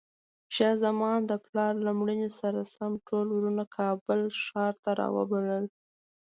[0.55, 5.63] شاه زمان د پلار له مړینې سره سم ټول وروڼه کابل ښار ته راوبلل.